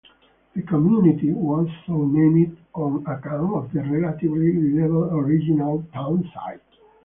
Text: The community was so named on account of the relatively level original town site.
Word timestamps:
The 0.55 0.63
community 0.63 1.31
was 1.31 1.67
so 1.85 2.05
named 2.05 2.57
on 2.73 3.05
account 3.05 3.53
of 3.53 3.71
the 3.71 3.83
relatively 3.83 4.71
level 4.71 5.03
original 5.11 5.83
town 5.93 6.27
site. 6.33 6.59